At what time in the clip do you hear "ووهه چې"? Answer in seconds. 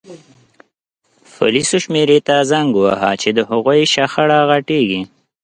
2.75-3.29